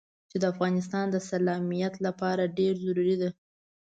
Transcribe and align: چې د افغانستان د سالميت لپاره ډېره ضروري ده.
چې 0.29 0.37
د 0.41 0.43
افغانستان 0.53 1.05
د 1.11 1.17
سالميت 1.29 1.93
لپاره 2.05 2.51
ډېره 2.57 2.77
ضروري 2.85 3.15
ده. 3.21 3.29